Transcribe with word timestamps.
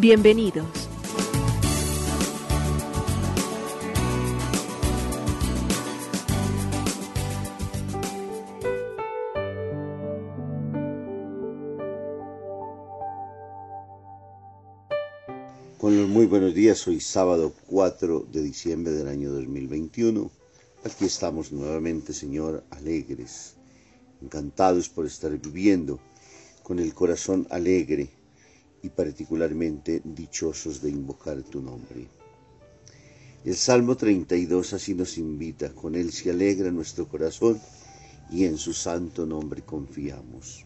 Bienvenidos. 0.00 0.64
Los 15.82 16.08
muy 16.08 16.26
buenos 16.26 16.54
días, 16.54 16.86
hoy 16.86 17.00
sábado 17.00 17.52
4 17.66 18.26
de 18.30 18.42
diciembre 18.42 18.92
del 18.92 19.08
año 19.08 19.32
2021. 19.32 20.30
Aquí 20.84 21.06
estamos 21.06 21.50
nuevamente, 21.50 22.12
Señor, 22.12 22.62
alegres, 22.70 23.54
encantados 24.22 24.88
por 24.88 25.06
estar 25.06 25.36
viviendo 25.38 25.98
con 26.62 26.78
el 26.78 26.94
corazón 26.94 27.48
alegre 27.50 28.10
y 28.82 28.88
particularmente 28.88 30.02
dichosos 30.04 30.80
de 30.80 30.90
invocar 30.90 31.42
tu 31.42 31.60
nombre. 31.60 32.08
El 33.44 33.56
Salmo 33.56 33.96
32 33.96 34.72
así 34.72 34.94
nos 34.94 35.16
invita, 35.18 35.72
con 35.74 35.94
él 35.94 36.12
se 36.12 36.30
alegra 36.30 36.70
nuestro 36.70 37.08
corazón 37.08 37.60
y 38.30 38.44
en 38.44 38.58
su 38.58 38.74
santo 38.74 39.26
nombre 39.26 39.62
confiamos. 39.62 40.64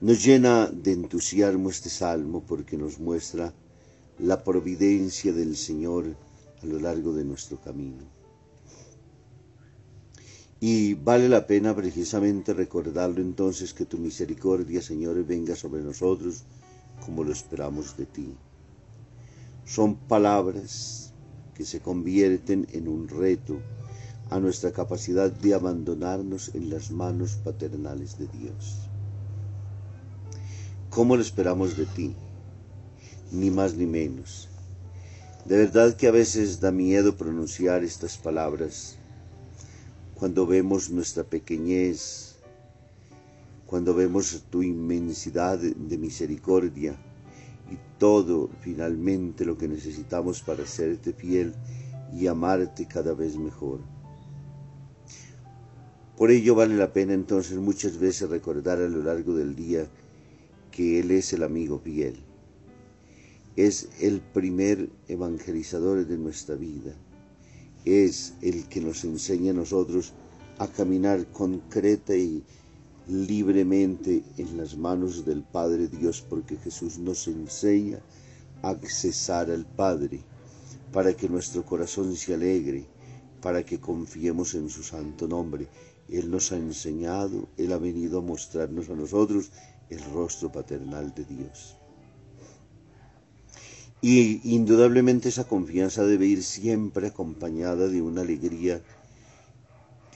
Nos 0.00 0.24
llena 0.24 0.66
de 0.66 0.92
entusiasmo 0.92 1.70
este 1.70 1.90
salmo 1.90 2.44
porque 2.46 2.76
nos 2.76 3.00
muestra 3.00 3.52
la 4.18 4.42
providencia 4.44 5.32
del 5.32 5.56
Señor 5.56 6.16
a 6.62 6.66
lo 6.66 6.78
largo 6.78 7.12
de 7.12 7.24
nuestro 7.24 7.60
camino. 7.60 8.17
Y 10.60 10.94
vale 10.94 11.28
la 11.28 11.46
pena 11.46 11.74
precisamente 11.74 12.52
recordarlo 12.52 13.20
entonces 13.20 13.72
que 13.72 13.84
tu 13.84 13.96
misericordia, 13.98 14.82
Señor, 14.82 15.24
venga 15.24 15.54
sobre 15.54 15.82
nosotros 15.82 16.44
como 17.04 17.22
lo 17.22 17.32
esperamos 17.32 17.96
de 17.96 18.06
ti. 18.06 18.34
Son 19.64 19.94
palabras 19.94 21.12
que 21.54 21.64
se 21.64 21.80
convierten 21.80 22.66
en 22.72 22.88
un 22.88 23.08
reto 23.08 23.60
a 24.30 24.40
nuestra 24.40 24.72
capacidad 24.72 25.30
de 25.30 25.54
abandonarnos 25.54 26.54
en 26.54 26.70
las 26.70 26.90
manos 26.90 27.36
paternales 27.36 28.18
de 28.18 28.26
Dios. 28.26 28.88
¿Cómo 30.90 31.14
lo 31.14 31.22
esperamos 31.22 31.76
de 31.76 31.86
ti? 31.86 32.16
Ni 33.30 33.50
más 33.50 33.74
ni 33.74 33.86
menos. 33.86 34.48
De 35.44 35.56
verdad 35.56 35.94
que 35.96 36.08
a 36.08 36.10
veces 36.10 36.60
da 36.60 36.72
miedo 36.72 37.16
pronunciar 37.16 37.84
estas 37.84 38.18
palabras 38.18 38.97
cuando 40.18 40.48
vemos 40.48 40.90
nuestra 40.90 41.22
pequeñez, 41.22 42.34
cuando 43.66 43.94
vemos 43.94 44.42
tu 44.50 44.64
inmensidad 44.64 45.58
de 45.60 45.96
misericordia 45.96 46.96
y 47.70 47.76
todo 47.98 48.50
finalmente 48.60 49.44
lo 49.44 49.56
que 49.56 49.68
necesitamos 49.68 50.42
para 50.42 50.66
serte 50.66 51.12
fiel 51.12 51.54
y 52.12 52.26
amarte 52.26 52.88
cada 52.88 53.14
vez 53.14 53.36
mejor. 53.36 53.78
Por 56.16 56.32
ello 56.32 56.56
vale 56.56 56.74
la 56.74 56.92
pena 56.92 57.14
entonces 57.14 57.56
muchas 57.58 57.96
veces 57.96 58.28
recordar 58.28 58.78
a 58.78 58.88
lo 58.88 59.04
largo 59.04 59.36
del 59.36 59.54
día 59.54 59.86
que 60.72 60.98
Él 60.98 61.12
es 61.12 61.32
el 61.32 61.44
amigo 61.44 61.78
fiel. 61.78 62.16
Es 63.54 63.88
el 64.00 64.20
primer 64.20 64.88
evangelizador 65.06 66.04
de 66.04 66.18
nuestra 66.18 66.56
vida. 66.56 66.92
Es 67.84 68.34
el 68.42 68.68
que 68.68 68.80
nos 68.80 69.04
enseña 69.04 69.52
a 69.52 69.54
nosotros 69.54 70.12
a 70.58 70.66
caminar 70.66 71.26
concreta 71.32 72.14
y 72.16 72.42
libremente 73.06 74.22
en 74.36 74.58
las 74.58 74.76
manos 74.76 75.24
del 75.24 75.42
Padre 75.42 75.88
Dios, 75.88 76.24
porque 76.28 76.56
Jesús 76.56 76.98
nos 76.98 77.26
enseña 77.26 78.00
a 78.62 78.70
accesar 78.70 79.50
al 79.50 79.64
Padre, 79.64 80.20
para 80.92 81.14
que 81.14 81.28
nuestro 81.28 81.64
corazón 81.64 82.14
se 82.16 82.34
alegre, 82.34 82.86
para 83.40 83.64
que 83.64 83.80
confiemos 83.80 84.54
en 84.54 84.68
su 84.68 84.82
santo 84.82 85.26
nombre. 85.26 85.68
Él 86.08 86.30
nos 86.30 86.52
ha 86.52 86.56
enseñado, 86.56 87.48
Él 87.56 87.72
ha 87.72 87.78
venido 87.78 88.18
a 88.18 88.22
mostrarnos 88.22 88.90
a 88.90 88.94
nosotros 88.94 89.50
el 89.88 90.04
rostro 90.12 90.50
paternal 90.52 91.14
de 91.14 91.24
Dios. 91.24 91.77
Y 94.00 94.54
indudablemente 94.54 95.28
esa 95.28 95.48
confianza 95.48 96.04
debe 96.04 96.26
ir 96.26 96.44
siempre 96.44 97.08
acompañada 97.08 97.88
de 97.88 98.00
una 98.00 98.20
alegría 98.20 98.80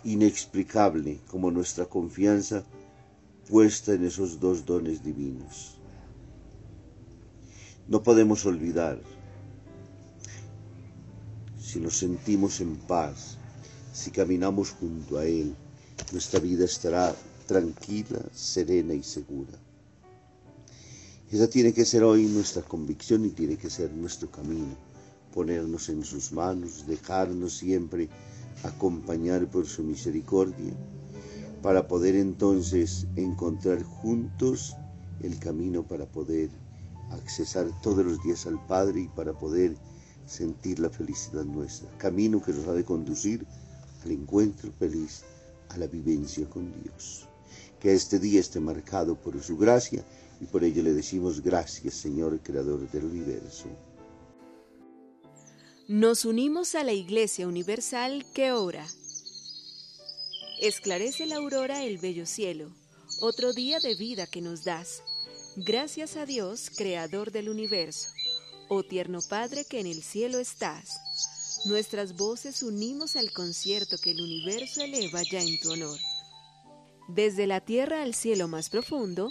inexplicable 0.05 1.21
como 1.29 1.51
nuestra 1.51 1.87
confianza 1.87 2.65
puesta 3.49 3.93
en 3.95 4.05
esos 4.05 4.39
dos 4.39 4.65
dones 4.65 5.03
divinos. 5.03 5.79
No 7.89 8.03
podemos 8.03 8.47
olvidar, 8.47 9.01
si 11.61 11.81
nos 11.81 11.99
sentimos 11.99 12.61
en 12.61 12.77
paz, 12.77 13.37
si 13.93 14.11
caminamos 14.13 14.71
junto 14.71 15.19
a 15.19 15.25
Él, 15.25 15.55
nuestra 16.13 16.39
vida 16.39 16.65
estará 16.65 17.15
tranquila, 17.47 18.21
serena 18.33 18.95
y 18.95 19.03
segura. 19.03 19.53
Esa 21.33 21.49
tiene 21.49 21.73
que 21.73 21.87
ser 21.87 22.05
hoy 22.05 22.27
nuestra 22.27 22.61
convicción 22.61 23.25
y 23.25 23.31
tiene 23.31 23.57
que 23.57 23.71
ser 23.71 23.91
nuestro 23.95 24.31
camino. 24.31 24.77
Ponernos 25.33 25.89
en 25.89 26.05
sus 26.05 26.31
manos, 26.31 26.87
dejarnos 26.87 27.55
siempre 27.57 28.11
acompañar 28.65 29.51
por 29.51 29.67
su 29.67 29.83
misericordia, 29.83 30.75
para 31.63 31.89
poder 31.89 32.17
entonces 32.17 33.07
encontrar 33.17 33.83
juntos 33.83 34.77
el 35.23 35.39
camino 35.39 35.83
para 35.83 36.05
poder 36.05 36.51
accesar 37.13 37.67
todos 37.81 38.05
los 38.05 38.23
días 38.23 38.47
al 38.47 38.63
Padre 38.67 39.01
y 39.01 39.09
para 39.09 39.33
poder 39.33 39.75
sentir 40.27 40.81
la 40.81 40.91
felicidad 40.91 41.45
nuestra. 41.45 41.89
Camino 41.97 42.43
que 42.43 42.53
nos 42.53 42.69
ha 42.69 42.75
de 42.75 42.85
conducir 42.85 43.47
al 44.05 44.11
encuentro 44.11 44.71
feliz, 44.79 45.23
a 45.71 45.79
la 45.79 45.87
vivencia 45.87 46.47
con 46.51 46.71
Dios 46.83 47.27
que 47.83 47.93
este 47.93 48.21
día 48.21 48.39
esté 48.39 48.61
marcado 48.61 49.17
por 49.17 49.43
su 49.43 49.57
gracia 49.57 50.05
y 50.43 50.47
por 50.47 50.65
ello 50.65 50.83
le 50.83 50.93
decimos 50.93 51.41
gracias, 51.41 51.95
Señor, 51.95 52.41
Creador 52.43 52.91
del 52.91 53.05
universo. 53.05 53.67
Nos 55.87 56.25
unimos 56.25 56.75
a 56.75 56.83
la 56.83 56.93
Iglesia 56.93 57.47
Universal 57.47 58.27
que 58.35 58.51
ora. 58.51 58.85
Esclarece 60.61 61.27
la 61.27 61.37
aurora 61.37 61.85
el 61.85 61.99
bello 61.99 62.27
cielo, 62.27 62.75
otro 63.21 63.53
día 63.53 63.79
de 63.79 63.95
vida 63.95 64.27
que 64.27 64.41
nos 64.41 64.65
das. 64.65 65.05
Gracias 65.55 66.17
a 66.17 66.27
Dios, 66.27 66.71
Creador 66.77 67.31
del 67.31 67.49
universo, 67.49 68.09
oh 68.69 68.83
tierno 68.83 69.21
Padre 69.29 69.65
que 69.65 69.79
en 69.79 69.87
el 69.87 70.03
cielo 70.03 70.41
estás. 70.41 70.99
Nuestras 71.67 72.17
voces 72.17 72.65
unimos 72.65 73.15
al 73.15 73.31
concierto 73.31 73.97
que 73.97 74.11
el 74.11 74.21
universo 74.21 74.81
eleva 74.83 75.23
ya 75.23 75.41
en 75.41 75.61
tu 75.61 75.71
honor. 75.71 75.99
Desde 77.09 77.47
la 77.47 77.61
tierra 77.61 78.03
al 78.03 78.15
cielo 78.15 78.49
más 78.49 78.71
profundo, 78.71 79.31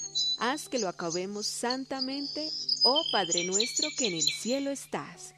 haz 0.41 0.67
que 0.67 0.79
lo 0.79 0.89
acabemos 0.89 1.45
santamente, 1.45 2.49
oh 2.83 3.03
Padre 3.11 3.45
nuestro 3.45 3.89
que 3.95 4.07
en 4.07 4.15
el 4.15 4.23
cielo 4.23 4.71
estás. 4.71 5.35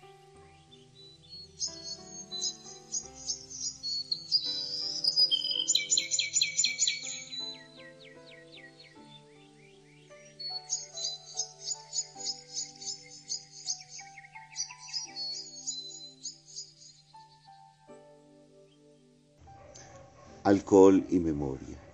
Alcohol 20.46 21.06
y 21.10 21.20
memoria. 21.20 21.93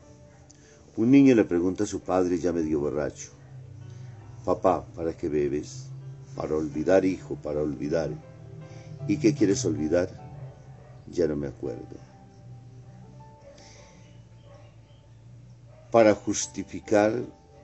Un 0.99 1.11
niño 1.11 1.33
le 1.33 1.45
pregunta 1.45 1.85
a 1.85 1.87
su 1.87 2.01
padre 2.01 2.39
ya 2.39 2.51
medio 2.51 2.81
borracho, 2.81 3.29
papá, 4.43 4.85
¿para 4.93 5.15
qué 5.15 5.29
bebes? 5.29 5.85
Para 6.35 6.55
olvidar, 6.55 7.05
hijo, 7.05 7.35
para 7.35 7.61
olvidar. 7.61 8.09
¿Y 9.07 9.15
qué 9.15 9.33
quieres 9.33 9.63
olvidar? 9.63 10.09
Ya 11.09 11.25
no 11.25 11.37
me 11.37 11.47
acuerdo. 11.47 11.95
Para 15.89 16.13
justificar 16.15 17.13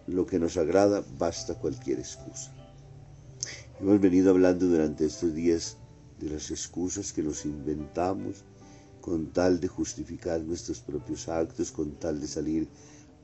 lo 0.07 0.25
que 0.25 0.39
nos 0.39 0.55
agrada 0.55 1.03
basta 1.19 1.55
cualquier 1.55 1.99
excusa. 1.99 2.53
Hemos 3.81 3.99
venido 3.99 4.29
hablando 4.29 4.65
durante 4.65 5.05
estos 5.05 5.35
días 5.35 5.75
de 6.21 6.29
las 6.29 6.51
excusas 6.51 7.11
que 7.11 7.21
nos 7.21 7.43
inventamos 7.43 8.45
con 9.01 9.33
tal 9.33 9.59
de 9.59 9.67
justificar 9.67 10.39
nuestros 10.39 10.79
propios 10.79 11.27
actos, 11.27 11.73
con 11.73 11.91
tal 11.99 12.21
de 12.21 12.27
salir 12.27 12.69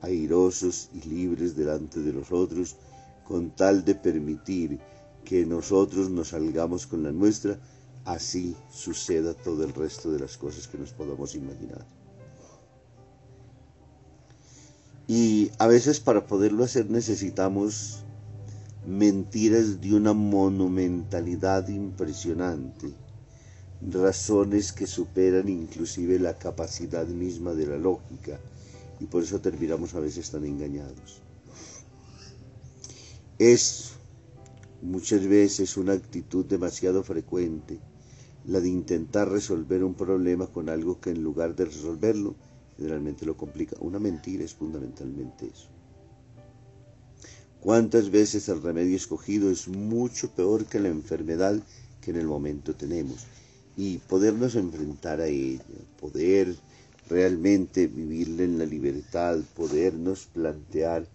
airosos 0.01 0.89
y 0.93 1.07
libres 1.07 1.55
delante 1.55 1.99
de 1.99 2.13
los 2.13 2.31
otros, 2.31 2.75
con 3.27 3.51
tal 3.51 3.85
de 3.85 3.95
permitir 3.95 4.79
que 5.23 5.45
nosotros 5.45 6.09
nos 6.09 6.29
salgamos 6.29 6.87
con 6.87 7.03
la 7.03 7.11
nuestra, 7.11 7.59
así 8.05 8.55
suceda 8.71 9.33
todo 9.33 9.63
el 9.63 9.73
resto 9.73 10.11
de 10.11 10.19
las 10.19 10.37
cosas 10.37 10.67
que 10.67 10.77
nos 10.77 10.91
podamos 10.91 11.35
imaginar. 11.35 11.85
Y 15.07 15.51
a 15.59 15.67
veces 15.67 15.99
para 15.99 16.25
poderlo 16.25 16.63
hacer 16.63 16.89
necesitamos 16.89 18.03
mentiras 18.87 19.81
de 19.81 19.93
una 19.93 20.13
monumentalidad 20.13 21.67
impresionante, 21.67 22.93
razones 23.81 24.71
que 24.71 24.87
superan 24.87 25.49
inclusive 25.49 26.17
la 26.17 26.37
capacidad 26.37 27.05
misma 27.07 27.53
de 27.53 27.67
la 27.67 27.77
lógica, 27.77 28.39
y 29.01 29.07
por 29.07 29.23
eso 29.23 29.41
terminamos 29.41 29.95
a 29.95 29.99
veces 29.99 30.29
tan 30.29 30.45
engañados. 30.45 31.21
Es 33.39 33.93
muchas 34.81 35.25
veces 35.25 35.75
una 35.75 35.93
actitud 35.93 36.45
demasiado 36.45 37.03
frecuente 37.03 37.79
la 38.45 38.59
de 38.59 38.69
intentar 38.69 39.29
resolver 39.29 39.83
un 39.83 39.95
problema 39.95 40.47
con 40.47 40.69
algo 40.69 40.99
que 40.99 41.09
en 41.11 41.23
lugar 41.23 41.55
de 41.55 41.65
resolverlo, 41.65 42.35
generalmente 42.77 43.25
lo 43.25 43.35
complica. 43.35 43.75
Una 43.79 43.99
mentira 43.99 44.43
es 44.43 44.53
fundamentalmente 44.53 45.47
eso. 45.47 45.67
¿Cuántas 47.59 48.09
veces 48.09 48.49
el 48.49 48.61
remedio 48.61 48.95
escogido 48.95 49.49
es 49.51 49.67
mucho 49.67 50.29
peor 50.31 50.65
que 50.65 50.79
la 50.79 50.89
enfermedad 50.89 51.59
que 52.01 52.11
en 52.11 52.17
el 52.17 52.25
momento 52.27 52.75
tenemos? 52.75 53.25
Y 53.77 53.97
podernos 53.97 54.55
enfrentar 54.55 55.21
a 55.21 55.27
ella, 55.27 55.63
poder 55.99 56.55
realmente 57.11 57.87
vivirla 57.87 58.43
en 58.43 58.57
la 58.57 58.65
libertad, 58.65 59.37
podernos 59.53 60.27
plantear 60.27 61.05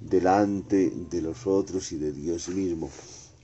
delante 0.00 0.92
de 1.10 1.22
los 1.22 1.46
otros 1.46 1.92
y 1.92 1.96
de 1.96 2.12
Dios 2.12 2.48
mismo 2.48 2.90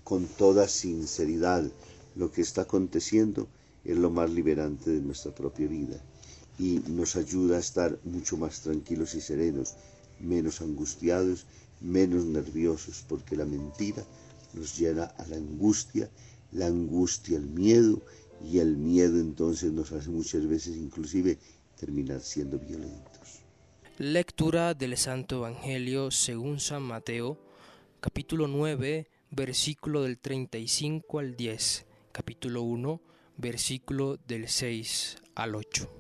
con 0.03 0.27
toda 0.27 0.67
sinceridad 0.67 1.65
lo 2.17 2.33
que 2.33 2.43
está 2.43 2.63
aconteciendo 2.63 3.47
es 3.85 3.97
lo 3.97 4.11
más 4.11 4.29
liberante 4.31 4.91
de 4.91 5.01
nuestra 5.01 5.33
propia 5.33 5.69
vida 5.69 6.03
y 6.59 6.81
nos 6.89 7.15
ayuda 7.15 7.57
a 7.57 7.61
estar 7.61 7.97
mucho 8.05 8.37
más 8.37 8.61
tranquilos 8.61 9.15
y 9.15 9.21
serenos, 9.21 9.75
menos 10.19 10.63
angustiados, 10.63 11.47
menos 11.81 12.25
nerviosos, 12.25 13.05
porque 13.09 13.37
la 13.37 13.45
mentira 13.45 14.05
nos 14.53 14.77
llena 14.77 15.05
a 15.05 15.27
la 15.29 15.37
angustia, 15.37 16.11
la 16.53 16.67
angustia 16.67 17.39
al 17.39 17.47
miedo 17.47 18.03
y 18.45 18.59
el 18.59 18.77
miedo 18.77 19.19
entonces 19.21 19.73
nos 19.73 19.93
hace 19.93 20.11
muchas 20.11 20.47
veces 20.47 20.77
inclusive 20.77 21.39
terminar 21.77 22.21
siendo 22.21 22.59
violentos. 22.59 23.41
Lectura 23.99 24.75
del 24.75 24.97
Santo 24.97 25.37
Evangelio 25.37 26.11
según 26.11 26.59
San 26.61 26.83
Mateo, 26.83 27.39
capítulo 28.01 28.49
9, 28.49 29.09
versículo 29.31 30.03
del 30.03 30.19
35 30.19 31.19
al 31.19 31.37
10, 31.37 31.87
capítulo 32.13 32.63
1, 32.63 33.01
versículo 33.37 34.17
del 34.17 34.49
6 34.49 35.19
al 35.35 35.55
8. 35.55 35.91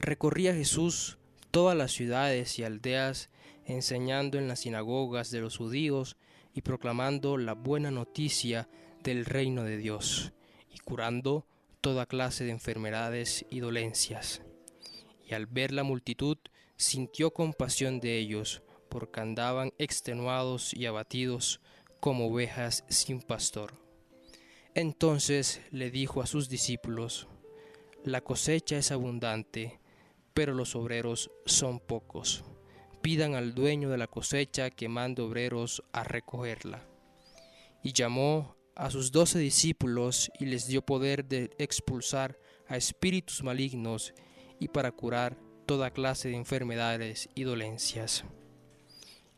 Recorría 0.00 0.54
Jesús 0.54 1.18
todas 1.50 1.76
las 1.76 1.92
ciudades 1.92 2.58
y 2.58 2.64
aldeas, 2.64 3.30
enseñando 3.64 4.38
en 4.38 4.48
las 4.48 4.60
sinagogas 4.60 5.30
de 5.30 5.40
los 5.40 5.56
judíos 5.56 6.16
y 6.54 6.62
proclamando 6.62 7.36
la 7.36 7.54
buena 7.54 7.90
noticia 7.90 8.68
del 9.02 9.24
reino 9.24 9.64
de 9.64 9.76
Dios, 9.76 10.32
y 10.70 10.78
curando 10.78 11.46
toda 11.80 12.06
clase 12.06 12.44
de 12.44 12.50
enfermedades 12.50 13.44
y 13.50 13.60
dolencias. 13.60 14.42
Y 15.32 15.34
al 15.34 15.46
ver 15.46 15.72
la 15.72 15.82
multitud, 15.82 16.36
sintió 16.76 17.32
compasión 17.32 18.00
de 18.00 18.18
ellos, 18.18 18.62
porque 18.90 19.20
andaban 19.20 19.72
extenuados 19.78 20.74
y 20.74 20.84
abatidos 20.84 21.62
como 22.00 22.26
ovejas 22.26 22.84
sin 22.90 23.22
pastor. 23.22 23.72
Entonces 24.74 25.62
le 25.70 25.90
dijo 25.90 26.20
a 26.20 26.26
sus 26.26 26.50
discípulos, 26.50 27.28
La 28.04 28.20
cosecha 28.20 28.76
es 28.76 28.92
abundante, 28.92 29.80
pero 30.34 30.52
los 30.52 30.76
obreros 30.76 31.30
son 31.46 31.80
pocos. 31.80 32.44
Pidan 33.00 33.34
al 33.34 33.54
dueño 33.54 33.88
de 33.88 33.96
la 33.96 34.08
cosecha 34.08 34.68
que 34.68 34.90
mande 34.90 35.22
obreros 35.22 35.82
a 35.92 36.04
recogerla. 36.04 36.86
Y 37.82 37.94
llamó 37.94 38.54
a 38.76 38.90
sus 38.90 39.12
doce 39.12 39.38
discípulos 39.38 40.30
y 40.38 40.44
les 40.44 40.66
dio 40.66 40.82
poder 40.82 41.24
de 41.24 41.48
expulsar 41.56 42.38
a 42.68 42.76
espíritus 42.76 43.42
malignos 43.42 44.12
y 44.62 44.68
para 44.68 44.92
curar 44.92 45.36
toda 45.66 45.90
clase 45.90 46.28
de 46.28 46.36
enfermedades 46.36 47.28
y 47.34 47.42
dolencias. 47.42 48.24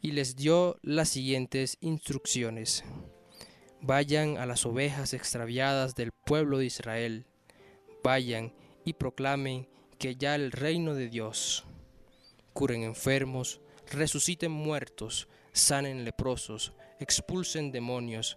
Y 0.03 0.13
les 0.13 0.37
dio 0.37 0.77
las 0.83 1.09
siguientes 1.09 1.79
instrucciones. 1.81 2.85
Vayan 3.81 4.37
a 4.37 4.45
las 4.45 4.67
ovejas 4.67 5.15
extraviadas 5.15 5.95
del 5.95 6.13
pueblo 6.13 6.59
de 6.59 6.67
Israel. 6.67 7.25
Vayan 8.03 8.53
y 8.85 8.93
proclamen 8.93 9.67
que 9.99 10.15
ya 10.17 10.35
el 10.35 10.53
reino 10.53 10.93
de 10.93 11.09
Dios. 11.09 11.65
Curen 12.53 12.83
enfermos, 12.83 13.63
resuciten 13.91 14.53
muertos, 14.53 15.29
sanen 15.53 16.05
leprosos, 16.05 16.75
expulsen 17.01 17.73
demonios. 17.73 18.37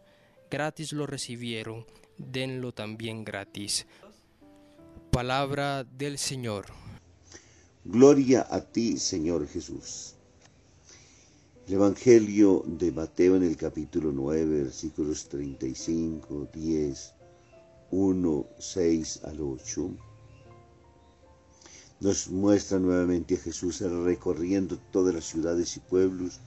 Gratis 0.49 0.94
lo 0.94 1.06
recibieron, 1.06 1.85
denlo 2.17 2.73
también 2.73 3.25
gratis. 3.25 3.87
Palabra 5.18 5.83
del 5.83 6.19
Señor. 6.19 6.66
Gloria 7.83 8.45
a 8.52 8.62
ti, 8.62 9.00
Señor 9.00 9.47
Jesús. 9.47 10.14
El 11.66 11.74
Evangelio 11.74 12.64
de 12.68 12.92
Mateo 12.92 13.36
en 13.36 13.42
el 13.42 13.57
capítulo 13.57 14.12
9, 14.12 14.45
versículos 14.66 15.28
35, 15.28 16.50
10, 16.54 17.14
1, 17.90 18.45
6 18.59 19.21
al 19.24 19.42
8, 19.42 19.90
nos 22.02 22.30
muestra 22.30 22.78
nuevamente 22.78 23.33
a 23.33 23.40
Jesús 23.40 23.81
recorriendo 23.81 24.78
todas 24.92 25.16
las 25.16 25.26
ciudades 25.26 25.76
y 25.78 25.80
pueblos, 25.80 26.42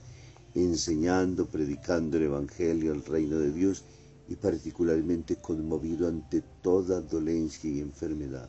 enseñando, 0.55 1.45
predicando 1.45 2.15
el 2.15 2.23
Evangelio 2.23 2.93
al 2.93 3.03
reino 3.03 3.37
de 3.37 3.51
Dios 3.51 3.83
y 4.29 4.37
particularmente 4.37 5.35
conmovido 5.35 6.07
ante 6.07 6.41
toda 6.61 7.01
dolencia 7.01 7.69
y 7.69 7.81
enfermedad. 7.81 8.47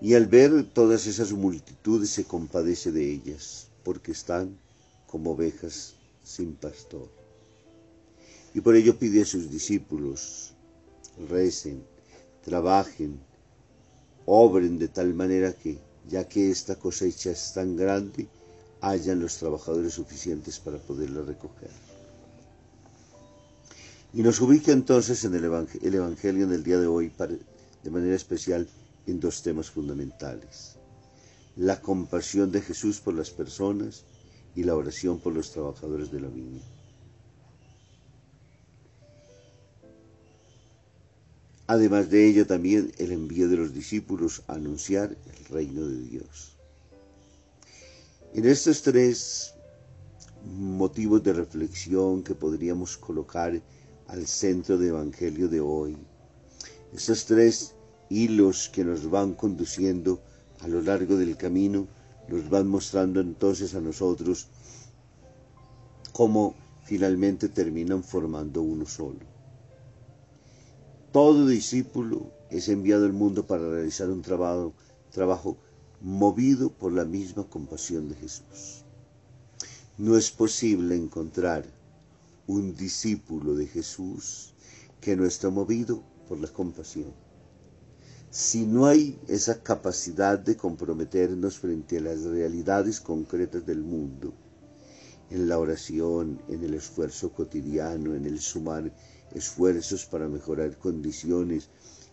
Y 0.00 0.14
al 0.14 0.26
ver 0.26 0.64
todas 0.72 1.06
esas 1.06 1.32
multitudes 1.32 2.10
se 2.10 2.24
compadece 2.24 2.90
de 2.90 3.12
ellas, 3.12 3.68
porque 3.84 4.12
están 4.12 4.56
como 5.06 5.32
ovejas 5.32 5.94
sin 6.24 6.54
pastor. 6.54 7.08
Y 8.54 8.62
por 8.62 8.76
ello 8.76 8.98
pide 8.98 9.22
a 9.22 9.26
sus 9.26 9.50
discípulos, 9.50 10.54
recen, 11.28 11.84
trabajen, 12.42 13.20
obren 14.24 14.78
de 14.78 14.88
tal 14.88 15.12
manera 15.12 15.52
que, 15.52 15.78
ya 16.08 16.26
que 16.26 16.50
esta 16.50 16.76
cosecha 16.76 17.30
es 17.30 17.52
tan 17.52 17.76
grande, 17.76 18.26
hayan 18.80 19.20
los 19.20 19.36
trabajadores 19.36 19.94
suficientes 19.94 20.58
para 20.58 20.78
poderla 20.78 21.22
recoger. 21.22 21.70
Y 24.14 24.22
nos 24.22 24.40
ubica 24.40 24.72
entonces 24.72 25.24
en 25.24 25.34
el, 25.34 25.44
Evangelio 25.44 26.44
en 26.44 26.52
el 26.52 26.64
día 26.64 26.78
de 26.78 26.86
hoy 26.86 27.12
de 27.84 27.90
manera 27.90 28.16
especial 28.16 28.66
en 29.06 29.20
dos 29.20 29.42
temas 29.42 29.70
fundamentales. 29.70 30.76
La 31.56 31.80
compasión 31.80 32.52
de 32.52 32.62
Jesús 32.62 33.00
por 33.00 33.14
las 33.14 33.30
personas 33.30 34.04
y 34.54 34.64
la 34.64 34.74
oración 34.74 35.18
por 35.18 35.32
los 35.32 35.50
trabajadores 35.50 36.10
de 36.10 36.20
la 36.20 36.28
viña. 36.28 36.62
Además 41.66 42.10
de 42.10 42.26
ello 42.26 42.46
también 42.46 42.90
el 42.98 43.12
envío 43.12 43.48
de 43.48 43.56
los 43.56 43.72
discípulos 43.72 44.42
a 44.48 44.54
anunciar 44.54 45.16
el 45.26 45.44
reino 45.44 45.86
de 45.86 46.02
Dios. 46.02 46.56
En 48.34 48.44
estos 48.44 48.82
tres 48.82 49.54
motivos 50.44 51.22
de 51.22 51.32
reflexión 51.32 52.24
que 52.24 52.34
podríamos 52.34 52.96
colocar 52.96 53.62
al 54.08 54.26
centro 54.26 54.78
del 54.78 54.88
Evangelio 54.88 55.48
de 55.48 55.60
hoy, 55.60 55.96
estos 56.92 57.24
tres 57.26 57.74
hilos 58.10 58.68
que 58.68 58.84
nos 58.84 59.08
van 59.08 59.34
conduciendo 59.34 60.20
a 60.60 60.68
lo 60.68 60.82
largo 60.82 61.16
del 61.16 61.36
camino 61.38 61.88
nos 62.28 62.48
van 62.48 62.68
mostrando 62.68 63.20
entonces 63.20 63.74
a 63.74 63.80
nosotros 63.80 64.48
cómo 66.12 66.54
finalmente 66.84 67.48
terminan 67.48 68.04
formando 68.04 68.62
uno 68.62 68.86
solo. 68.86 69.20
Todo 71.12 71.46
discípulo 71.46 72.30
es 72.50 72.68
enviado 72.68 73.06
al 73.06 73.12
mundo 73.12 73.46
para 73.46 73.68
realizar 73.68 74.10
un 74.10 74.22
trabajo, 74.22 74.74
trabajo 75.10 75.56
movido 76.00 76.70
por 76.70 76.92
la 76.92 77.04
misma 77.04 77.44
compasión 77.44 78.08
de 78.08 78.14
Jesús. 78.14 78.84
No 79.98 80.16
es 80.16 80.30
posible 80.30 80.96
encontrar 80.96 81.64
un 82.46 82.76
discípulo 82.76 83.54
de 83.54 83.66
Jesús 83.66 84.54
que 85.00 85.16
no 85.16 85.24
está 85.26 85.50
movido 85.50 86.02
por 86.28 86.38
la 86.38 86.48
compasión. 86.48 87.12
Si 88.32 88.64
no 88.64 88.86
hay 88.86 89.18
esa 89.26 89.60
capacidad 89.60 90.38
de 90.38 90.56
comprometernos 90.56 91.58
frente 91.58 91.98
a 91.98 92.00
las 92.00 92.22
realidades 92.22 93.00
concretas 93.00 93.66
del 93.66 93.82
mundo, 93.82 94.32
en 95.30 95.48
la 95.48 95.58
oración, 95.58 96.40
en 96.46 96.62
el 96.62 96.74
esfuerzo 96.74 97.32
cotidiano, 97.32 98.14
en 98.14 98.26
el 98.26 98.38
sumar 98.38 98.94
esfuerzos 99.34 100.06
para 100.06 100.28
mejorar 100.28 100.78
condiciones, 100.78 101.70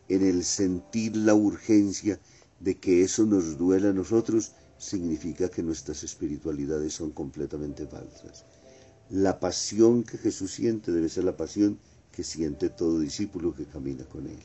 en 0.09 0.23
el 0.23 0.43
sentir 0.43 1.15
la 1.15 1.35
urgencia 1.35 2.19
de 2.59 2.79
que 2.79 3.03
eso 3.03 3.27
nos 3.27 3.55
duela 3.59 3.89
a 3.89 3.93
nosotros, 3.93 4.53
significa 4.79 5.49
que 5.49 5.61
nuestras 5.61 6.03
espiritualidades 6.03 6.93
son 6.93 7.11
completamente 7.11 7.85
falsas. 7.85 8.43
La 9.11 9.39
pasión 9.39 10.03
que 10.03 10.17
Jesús 10.17 10.49
siente 10.49 10.91
debe 10.91 11.09
ser 11.09 11.25
la 11.25 11.37
pasión 11.37 11.77
que 12.11 12.23
siente 12.23 12.69
todo 12.69 12.99
discípulo 12.99 13.53
que 13.53 13.65
camina 13.65 14.03
con 14.05 14.25
Él. 14.25 14.39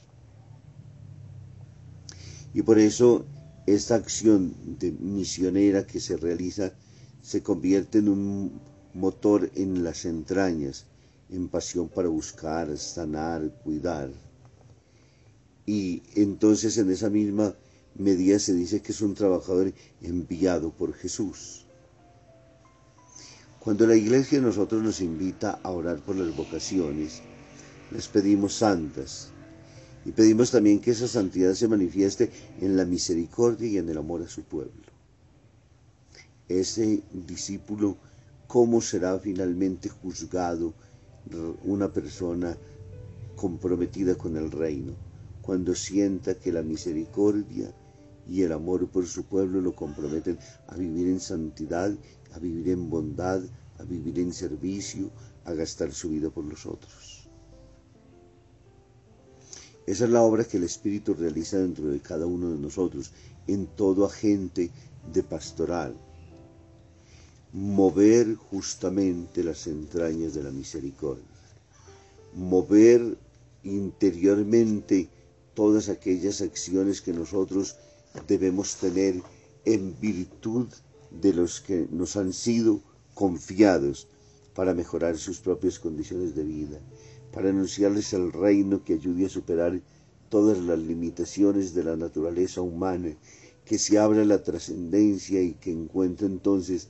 Y 2.54 2.62
por 2.62 2.78
eso 2.78 3.24
esta 3.66 3.94
acción 3.94 4.54
de 4.78 4.92
misionera 4.92 5.86
que 5.86 6.00
se 6.00 6.16
realiza 6.16 6.72
se 7.22 7.42
convierte 7.42 7.98
en 7.98 8.08
un 8.08 8.60
motor 8.94 9.50
en 9.54 9.84
las 9.84 10.04
entrañas, 10.04 10.86
en 11.30 11.48
pasión 11.48 11.88
para 11.88 12.08
buscar, 12.08 12.76
sanar, 12.76 13.48
cuidar. 13.62 14.10
Y 15.64 16.02
entonces 16.14 16.76
en 16.78 16.90
esa 16.90 17.08
misma 17.08 17.54
medida 17.94 18.38
se 18.38 18.52
dice 18.52 18.82
que 18.82 18.92
es 18.92 19.00
un 19.00 19.14
trabajador 19.14 19.72
enviado 20.02 20.70
por 20.70 20.92
Jesús. 20.92 21.66
Cuando 23.60 23.86
la 23.86 23.94
iglesia 23.94 24.40
a 24.40 24.42
nosotros 24.42 24.82
nos 24.82 25.00
invita 25.00 25.60
a 25.62 25.70
orar 25.70 25.98
por 25.98 26.16
las 26.16 26.34
vocaciones, 26.36 27.22
les 27.92 28.08
pedimos 28.08 28.54
santas 28.54 29.32
y 30.04 30.12
pedimos 30.12 30.50
también 30.50 30.80
que 30.80 30.90
esa 30.90 31.06
santidad 31.06 31.54
se 31.54 31.68
manifieste 31.68 32.30
en 32.60 32.76
la 32.76 32.84
misericordia 32.84 33.68
y 33.68 33.78
en 33.78 33.88
el 33.88 33.98
amor 33.98 34.22
a 34.22 34.28
su 34.28 34.42
pueblo. 34.42 34.82
Ese 36.48 37.02
discípulo, 37.12 37.96
¿cómo 38.48 38.80
será 38.80 39.18
finalmente 39.18 39.88
juzgado 39.88 40.74
una 41.64 41.92
persona 41.92 42.56
comprometida 43.36 44.16
con 44.16 44.36
el 44.36 44.50
reino? 44.50 44.92
Cuando 45.40 45.74
sienta 45.74 46.34
que 46.34 46.52
la 46.52 46.62
misericordia 46.62 47.72
y 48.28 48.42
el 48.42 48.52
amor 48.52 48.88
por 48.88 49.06
su 49.06 49.24
pueblo 49.24 49.60
lo 49.60 49.74
comprometen 49.74 50.38
a 50.68 50.76
vivir 50.76 51.08
en 51.08 51.20
santidad, 51.20 51.92
a 52.32 52.38
vivir 52.38 52.70
en 52.70 52.90
bondad, 52.90 53.42
a 53.78 53.84
vivir 53.84 54.18
en 54.18 54.32
servicio, 54.32 55.10
a 55.44 55.52
gastar 55.54 55.92
su 55.92 56.10
vida 56.10 56.30
por 56.30 56.44
los 56.44 56.66
otros. 56.66 57.21
Esa 59.86 60.04
es 60.04 60.10
la 60.10 60.22
obra 60.22 60.44
que 60.44 60.58
el 60.58 60.64
Espíritu 60.64 61.14
realiza 61.14 61.58
dentro 61.58 61.88
de 61.88 62.00
cada 62.00 62.26
uno 62.26 62.50
de 62.50 62.58
nosotros, 62.58 63.10
en 63.46 63.66
todo 63.66 64.04
agente 64.04 64.70
de 65.12 65.22
pastoral. 65.22 65.96
Mover 67.52 68.34
justamente 68.36 69.42
las 69.42 69.66
entrañas 69.66 70.34
de 70.34 70.42
la 70.42 70.50
misericordia. 70.50 71.24
Mover 72.34 73.18
interiormente 73.64 75.08
todas 75.54 75.88
aquellas 75.88 76.40
acciones 76.40 77.02
que 77.02 77.12
nosotros 77.12 77.76
debemos 78.26 78.76
tener 78.76 79.20
en 79.64 79.98
virtud 80.00 80.68
de 81.10 81.32
los 81.34 81.60
que 81.60 81.86
nos 81.90 82.16
han 82.16 82.32
sido 82.32 82.80
confiados 83.14 84.08
para 84.54 84.74
mejorar 84.74 85.16
sus 85.18 85.38
propias 85.38 85.78
condiciones 85.78 86.34
de 86.34 86.42
vida, 86.44 86.78
para 87.32 87.48
anunciarles 87.48 88.12
el 88.12 88.32
reino 88.32 88.84
que 88.84 88.94
ayude 88.94 89.26
a 89.26 89.30
superar 89.30 89.80
todas 90.28 90.58
las 90.58 90.78
limitaciones 90.78 91.74
de 91.74 91.84
la 91.84 91.96
naturaleza 91.96 92.60
humana, 92.60 93.14
que 93.64 93.78
se 93.78 93.98
abra 93.98 94.24
la 94.24 94.42
trascendencia 94.42 95.40
y 95.40 95.52
que 95.54 95.70
encuentre 95.70 96.26
entonces 96.26 96.88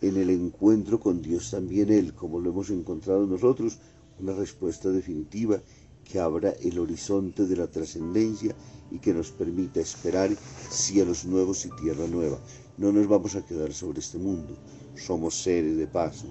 en 0.00 0.16
el 0.16 0.30
encuentro 0.30 0.98
con 0.98 1.22
Dios 1.22 1.50
también 1.50 1.90
Él, 1.90 2.14
como 2.14 2.40
lo 2.40 2.50
hemos 2.50 2.70
encontrado 2.70 3.26
nosotros, 3.26 3.78
una 4.18 4.32
respuesta 4.32 4.90
definitiva 4.90 5.60
que 6.04 6.18
abra 6.18 6.50
el 6.62 6.78
horizonte 6.78 7.46
de 7.46 7.56
la 7.56 7.70
trascendencia 7.70 8.54
y 8.90 8.98
que 8.98 9.14
nos 9.14 9.30
permita 9.30 9.80
esperar 9.80 10.30
cielos 10.70 11.24
nuevos 11.24 11.64
y 11.66 11.70
tierra 11.80 12.06
nueva. 12.06 12.38
No 12.76 12.92
nos 12.92 13.06
vamos 13.06 13.36
a 13.36 13.44
quedar 13.44 13.72
sobre 13.72 14.00
este 14.00 14.18
mundo, 14.18 14.56
somos 14.96 15.34
seres 15.34 15.76
de 15.76 15.86
paso, 15.86 16.26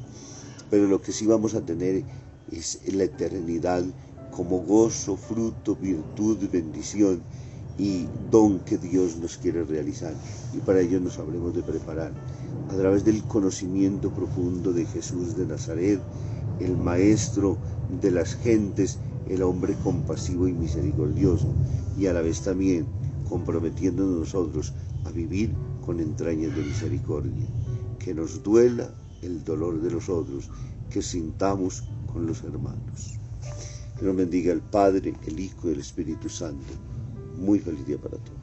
pero 0.70 0.88
lo 0.88 1.02
que 1.02 1.12
sí 1.12 1.26
vamos 1.26 1.56
a 1.56 1.66
tener 1.66 2.04
es 2.52 2.80
la 2.94 3.04
eternidad 3.04 3.84
como 4.32 4.60
gozo, 4.60 5.18
fruto, 5.18 5.76
virtud, 5.76 6.38
bendición 6.52 7.22
y 7.78 8.08
don 8.30 8.60
que 8.60 8.78
Dios 8.78 9.18
nos 9.18 9.38
quiere 9.38 9.64
realizar. 9.64 10.14
Y 10.54 10.58
para 10.58 10.82
ello 10.82 11.00
nos 11.00 11.18
habremos 11.18 11.56
de 11.56 11.64
preparar 11.64 12.12
a 12.70 12.76
través 12.76 13.06
del 13.06 13.24
conocimiento 13.24 14.12
profundo 14.12 14.74
de 14.74 14.86
Jesús 14.86 15.36
de 15.38 15.46
Nazaret, 15.46 16.00
el 16.60 16.78
Maestro 16.78 17.58
de 18.02 18.12
las 18.12 18.36
gentes, 18.36 19.00
el 19.30 19.42
hombre 19.44 19.76
compasivo 19.84 20.48
y 20.48 20.54
misericordioso, 20.54 21.48
y 21.98 22.08
a 22.08 22.14
la 22.14 22.22
vez 22.22 22.42
también 22.42 22.86
comprometiéndonos 23.30 24.20
nosotros 24.20 24.74
a 25.06 25.12
vivir 25.12 25.54
con 25.86 26.00
entrañas 26.00 26.56
de 26.56 26.64
misericordia. 26.64 27.48
Que 27.98 28.14
nos 28.14 28.44
duela 28.44 28.94
el 29.22 29.44
dolor 29.44 29.82
de 29.82 29.92
los 29.92 30.10
otros, 30.10 30.50
que 30.90 31.02
sintamos 31.02 31.84
con 32.12 32.26
los 32.26 32.44
hermanos. 32.44 33.20
Que 33.98 34.06
nos 34.06 34.16
bendiga 34.16 34.54
el 34.54 34.62
Padre, 34.62 35.14
el 35.26 35.40
Hijo 35.40 35.70
y 35.70 35.74
el 35.74 35.80
Espíritu 35.80 36.30
Santo. 36.30 36.74
Muy 37.38 37.60
feliz 37.60 37.86
día 37.86 37.98
para 37.98 38.18
todos. 38.18 38.39